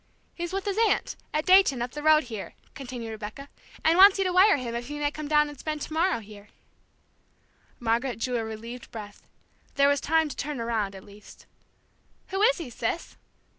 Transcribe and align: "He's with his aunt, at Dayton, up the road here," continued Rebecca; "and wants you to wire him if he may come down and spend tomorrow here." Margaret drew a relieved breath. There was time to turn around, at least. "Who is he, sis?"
"He's 0.33 0.51
with 0.51 0.65
his 0.65 0.79
aunt, 0.79 1.15
at 1.31 1.45
Dayton, 1.45 1.79
up 1.79 1.91
the 1.91 2.01
road 2.01 2.23
here," 2.23 2.55
continued 2.73 3.11
Rebecca; 3.11 3.49
"and 3.83 3.99
wants 3.99 4.17
you 4.17 4.23
to 4.23 4.33
wire 4.33 4.57
him 4.57 4.73
if 4.73 4.87
he 4.87 4.97
may 4.97 5.11
come 5.11 5.27
down 5.27 5.47
and 5.47 5.59
spend 5.59 5.79
tomorrow 5.79 6.21
here." 6.21 6.49
Margaret 7.79 8.17
drew 8.17 8.37
a 8.37 8.43
relieved 8.43 8.89
breath. 8.89 9.21
There 9.75 9.87
was 9.89 10.01
time 10.01 10.27
to 10.27 10.35
turn 10.35 10.59
around, 10.59 10.95
at 10.95 11.03
least. 11.03 11.45
"Who 12.29 12.41
is 12.41 12.57
he, 12.57 12.71
sis?" 12.71 13.15